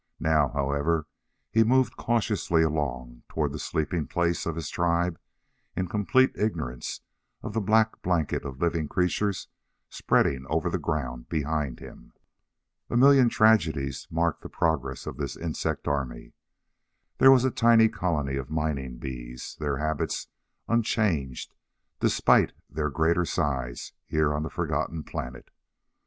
Now, 0.19 0.47
however, 0.49 1.05
he 1.51 1.63
moved 1.63 1.95
cautiously 1.95 2.63
along 2.63 3.21
toward 3.29 3.51
the 3.51 3.59
sleeping 3.59 4.07
place 4.07 4.47
of 4.47 4.55
his 4.55 4.67
tribe 4.67 5.19
in 5.75 5.87
complete 5.89 6.31
ignorance 6.33 7.01
of 7.43 7.53
the 7.53 7.61
black 7.61 8.01
blanket 8.01 8.43
of 8.43 8.59
living 8.59 8.87
creatures 8.87 9.47
spreading 9.91 10.47
over 10.49 10.71
the 10.71 10.79
ground 10.79 11.29
behind 11.29 11.79
him. 11.81 12.13
A 12.89 12.97
million 12.97 13.29
tragedies 13.29 14.07
marked 14.09 14.41
the 14.41 14.49
progress 14.49 15.05
of 15.05 15.17
the 15.17 15.37
insect 15.39 15.87
army. 15.87 16.33
There 17.19 17.29
was 17.29 17.45
a 17.45 17.51
tiny 17.51 17.87
colony 17.87 18.37
of 18.37 18.49
mining 18.49 18.97
bees, 18.97 19.55
their 19.59 19.77
habits 19.77 20.29
unchanged 20.67 21.53
despite 21.99 22.53
their 22.67 22.89
greater 22.89 23.23
size, 23.25 23.93
here 24.07 24.33
on 24.33 24.41
the 24.41 24.49
forgotten 24.49 25.03
planet. 25.03 25.51